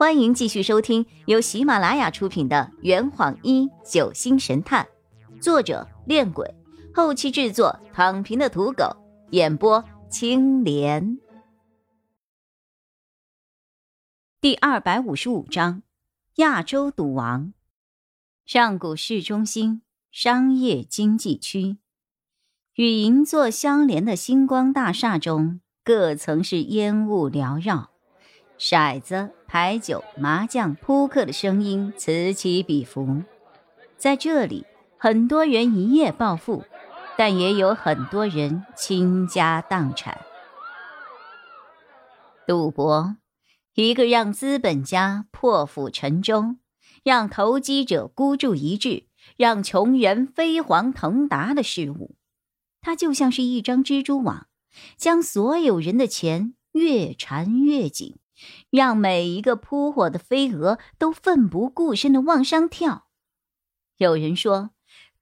[0.00, 4.88] 欢迎继续收听由喜马拉雅出品的《圆谎一九星神探》，
[5.42, 6.54] 作者：恋鬼，
[6.94, 8.96] 后期制作：躺平的土狗，
[9.32, 11.18] 演播：青莲。
[14.40, 15.82] 第二百五十五章：
[16.36, 17.52] 亚洲赌王。
[18.46, 21.76] 上古市中心商业经济区，
[22.76, 27.90] 与银座相连的星光大厦中，各层是烟雾缭绕。
[28.60, 33.22] 骰子、牌九、麻将、扑克的声音此起彼伏，
[33.96, 34.66] 在这里，
[34.98, 36.64] 很多人一夜暴富，
[37.16, 40.20] 但也有很多人倾家荡产。
[42.46, 43.16] 赌博，
[43.72, 46.56] 一个让资本家破釜沉舟，
[47.02, 49.06] 让投机者孤注一掷，
[49.38, 52.14] 让穷人飞黄腾达的事物。
[52.82, 54.48] 它就像是一张蜘蛛网，
[54.98, 58.18] 将所有人的钱越缠越紧。
[58.70, 63.06] 让每一个扑火的飞蛾都奋不顾身的往上跳。
[63.96, 64.70] 有人说，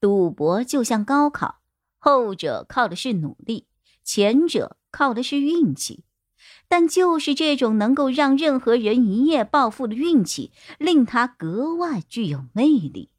[0.00, 1.60] 赌博就像高考，
[1.98, 3.66] 后者靠的是努力，
[4.04, 6.04] 前者靠的是运气。
[6.68, 13.10] 但就是这种能够让任何人一夜暴富的运气，令他格外具有魅力。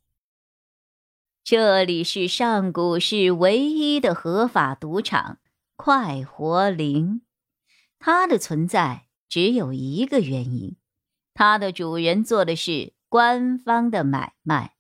[1.44, 5.40] 这里是上古市唯一的合法赌场——
[5.76, 7.24] 快活林，
[7.98, 9.09] 它的存在。
[9.30, 10.76] 只有一个原因，
[11.34, 14.74] 它的主人做的是官方的买卖。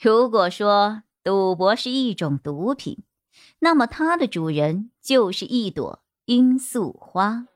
[0.00, 3.04] 如果说赌博是一种毒品，
[3.58, 7.46] 那么它的主人就是一朵罂粟花。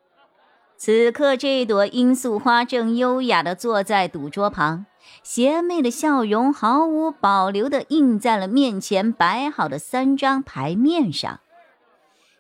[0.76, 4.84] 此刻，这朵罂粟花正优雅地坐在赌桌旁，
[5.22, 11.40] 邪魅的笑容毫无保留地印在了面前摆好的三张牌面上。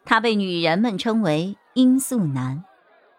[0.04, 2.64] 他被女人们称为“罂粟男”。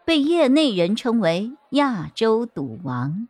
[0.06, 3.28] 被业内人称为亚洲赌王，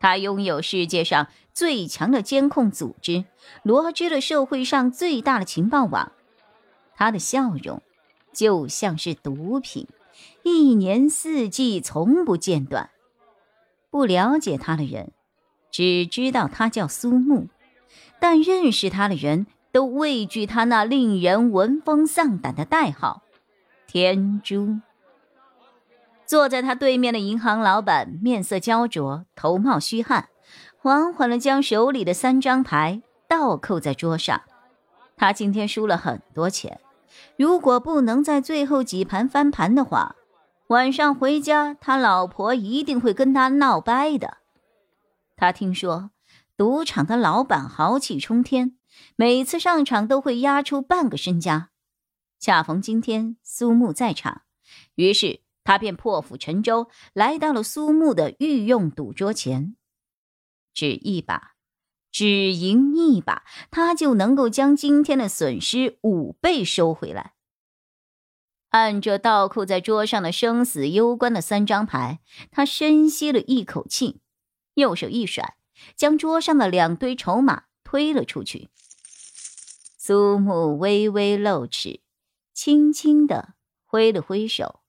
[0.00, 3.26] 他拥有世界上最强的监控组织，
[3.62, 6.12] 罗织了社会上最大的情报网。
[6.96, 7.82] 他的笑容
[8.32, 9.86] 就像是毒品，
[10.42, 12.90] 一年四季从不间断。
[13.90, 15.12] 不了解他的人，
[15.70, 17.48] 只知道他叫苏木，
[18.18, 23.22] 但认识他的人都畏惧他那令人闻风丧胆的代号——
[23.86, 24.80] 天珠。
[26.28, 30.28] 坐在他对面的银行老板面色焦灼，头冒虚汗，
[30.76, 34.42] 缓缓地将手里的三张牌倒扣在桌上。
[35.16, 36.80] 他今天输了很多钱，
[37.38, 40.16] 如果不能在最后几盘翻盘的话，
[40.66, 44.36] 晚上回家他老婆一定会跟他闹掰的。
[45.34, 46.10] 他听说
[46.58, 48.76] 赌场的老板豪气冲天，
[49.16, 51.70] 每次上场都会押出半个身家。
[52.38, 54.42] 恰逢今天苏木在场，
[54.96, 55.40] 于是。
[55.68, 59.76] 他便破釜沉舟，来到了苏木的御用赌桌前。
[60.72, 61.56] 只一把，
[62.10, 67.34] 只赢一把，他就能够将今天的损失五倍收回来。
[68.70, 72.20] 按着倒扣在桌上的生死攸关的三张牌，
[72.50, 74.22] 他深吸了一口气，
[74.72, 75.58] 右手一甩，
[75.94, 78.70] 将桌上的两堆筹码推了出去。
[79.98, 82.00] 苏木微微露齿，
[82.54, 83.52] 轻轻的
[83.84, 84.80] 挥了挥手。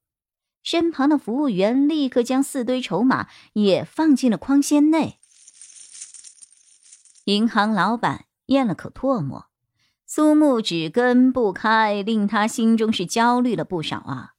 [0.61, 5.19] 身旁的服务员立刻将四堆筹码也放进了筐箱内。
[7.25, 9.45] 银行老板咽了口唾沫，
[10.05, 14.33] 苏木只跟不开，令他心中是焦虑了不少啊。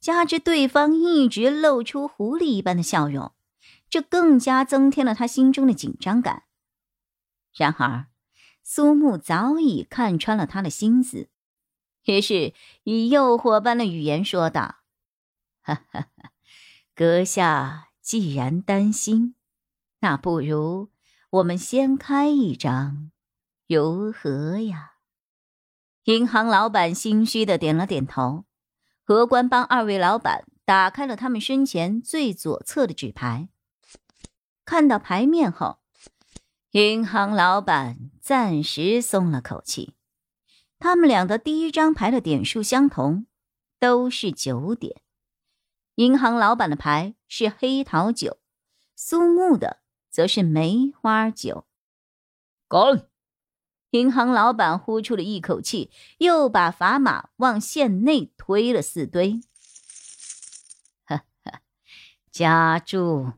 [0.00, 3.32] 加之对方一直露出狐狸一般的笑容，
[3.90, 6.44] 这更加增添了他心中的紧张感。
[7.52, 8.06] 然而，
[8.62, 11.28] 苏木早已看穿了他的心思，
[12.04, 12.54] 于是
[12.84, 14.77] 以诱惑般的语言说道。
[15.68, 16.32] 哈哈哈，
[16.94, 19.34] 阁下既然担心，
[20.00, 20.88] 那不如
[21.28, 23.10] 我们先开一张，
[23.66, 24.92] 如何呀？
[26.04, 28.46] 银行老板心虚的点了点头。
[29.04, 33.50] 荷官帮二位老板打开了他们身前最左侧的纸牌，
[34.64, 35.80] 看到牌面后，
[36.70, 39.92] 银行老板暂时松了口气。
[40.78, 43.26] 他们俩的第一张牌的点数相同，
[43.78, 45.02] 都是九点。
[45.98, 48.38] 银行老板的牌是黑桃九，
[48.94, 51.66] 苏木的则是梅花九。
[52.68, 53.08] 干！
[53.90, 59.40] 银行老板呼出了一口气，又把砝码往线内推了四堆。
[61.04, 61.62] 哈哈，
[62.30, 63.32] 加注。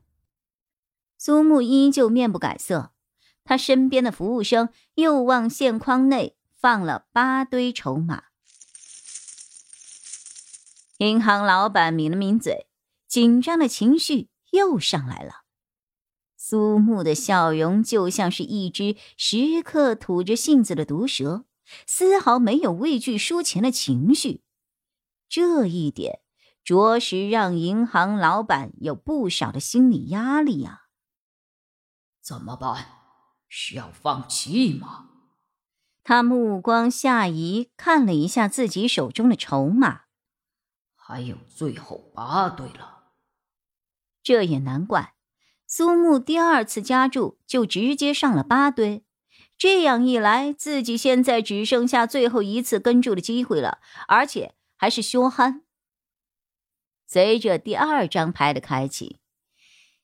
[1.17, 2.93] 苏木依旧面不改色，
[3.43, 8.25] 他身边的服务生又往线筐内放了八堆筹码。
[11.01, 12.67] 银行老板抿了抿嘴，
[13.09, 15.45] 紧张的情绪又上来了。
[16.37, 21.47] 苏木的笑容就像是一只时刻吐着信子的毒蛇，
[21.87, 24.43] 丝毫没有畏惧输钱的情绪。
[25.27, 26.21] 这一点
[26.63, 30.83] 着实让银行老板有不少的心理压力啊。
[32.21, 32.89] 怎么办？
[33.49, 35.07] 是要放弃吗？
[36.05, 40.03] 他目光下移，看了一下自己手中的筹码，
[41.11, 43.11] 还有最后八对了。
[44.23, 45.15] 这也难怪，
[45.67, 49.05] 苏木第二次加注就直接上了八堆，
[49.59, 55.65] 这样一来，自己现在只剩下最后一次跟注的机会了，而且还是凶悍。
[57.09, 59.19] 随着第二张牌的开启，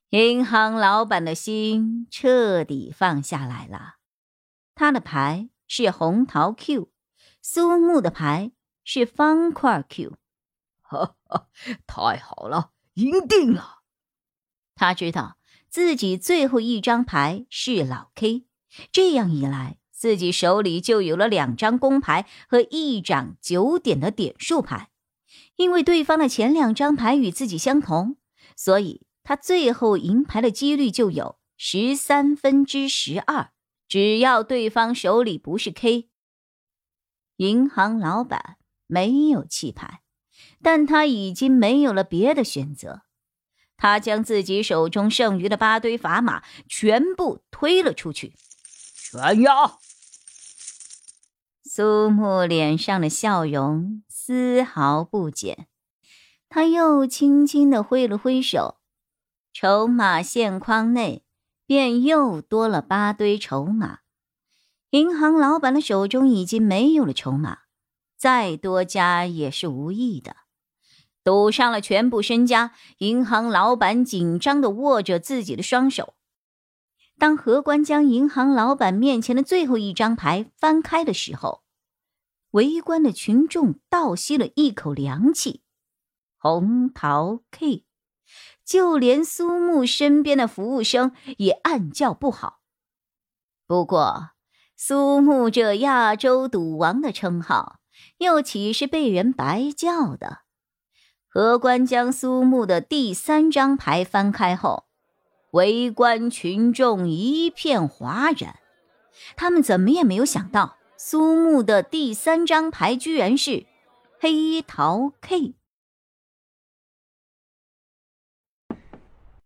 [0.09, 3.99] 银行老板的心彻底放下来了，
[4.75, 5.51] 他的牌。
[5.69, 6.93] 是红桃 Q，
[7.43, 8.53] 苏木的牌
[8.85, 10.17] 是方块 Q，
[10.89, 11.17] 哈，
[11.87, 13.81] 太好了，赢定了！
[14.75, 15.39] 他知道
[15.69, 18.47] 自己最后一张牌是老 K，
[18.93, 24.91] 这样一来，自己手里就有了两张公牌和一张九点的点数牌。
[25.57, 28.17] 因为对方的前两张牌与自己相同，
[28.55, 33.53] 所以他最后赢牌的几率就有十三分之十二。
[33.89, 36.11] 只要对方手里不是 K，
[37.37, 38.57] 银行老板
[38.87, 40.03] 没有弃牌，
[40.63, 43.03] 但他已经没有了别的选择。
[43.77, 48.35] 他将自己手中剩余的八堆砝码全部推了出去，
[48.95, 49.77] 全压。
[51.63, 55.69] 苏木脸上的笑容丝毫不减，
[56.49, 58.79] 他又轻轻的挥了挥手，
[59.53, 61.23] 筹码线框内。
[61.69, 63.99] 便又多了八堆筹码，
[64.91, 67.63] 银行老板的手中已经没有了筹码，
[68.17, 70.37] 再多加也是无益的。
[71.27, 76.15] 赌上了全部身家，银行老板紧张的握着自己的双手。
[77.19, 81.65] 当荷官将银行老板面前的最后一张牌翻开的时候，
[82.53, 85.63] 围观的群众倒吸了一口凉气。
[86.39, 87.85] 红桃 K。
[88.65, 92.61] 就连苏木身边的服务生也暗叫不好。
[93.67, 94.31] 不过，
[94.77, 97.81] 苏木这亚洲赌王的称号，
[98.19, 100.46] 又岂是被人白叫的？
[101.37, 104.87] 荷官将苏木的第三张牌翻开后，
[105.51, 108.59] 围观群众一片哗然。
[109.37, 113.67] 他们怎么也没有想到，苏木的第三张牌居然是
[114.19, 115.57] 黑桃 K。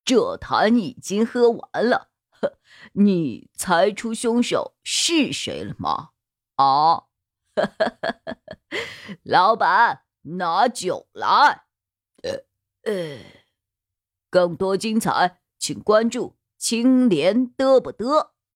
[0.05, 2.57] 这坛已经喝完了，呵
[2.95, 6.11] 你猜出凶手是谁了吗？
[6.55, 7.07] 啊，
[9.27, 11.65] 老板，拿酒来。
[12.23, 12.45] 呃
[12.83, 13.19] 呃，
[14.31, 18.31] 更多精彩，请关注青莲嘚不嘚。